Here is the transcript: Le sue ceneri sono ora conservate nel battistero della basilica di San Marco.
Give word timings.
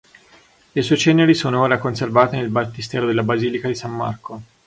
Le 0.71 0.81
sue 0.81 0.95
ceneri 0.97 1.35
sono 1.35 1.61
ora 1.61 1.77
conservate 1.77 2.35
nel 2.35 2.49
battistero 2.49 3.05
della 3.05 3.21
basilica 3.21 3.67
di 3.67 3.75
San 3.75 3.91
Marco. 3.91 4.41